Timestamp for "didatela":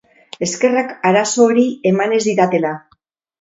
2.29-2.73